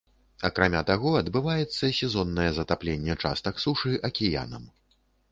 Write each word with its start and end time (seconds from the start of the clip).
Акрамя 0.47 0.79
таго, 0.91 1.09
адбываецца 1.17 1.89
сезоннае 1.99 2.47
затапленне 2.57 3.17
частак 3.25 3.61
сушы 3.65 3.93
акіянам. 4.09 4.65